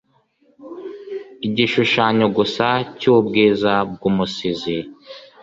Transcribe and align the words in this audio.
Igishushanyo 1.47 2.25
gusa 2.37 2.65
cyubwiza 2.99 3.71
bwumusizi 3.91 4.77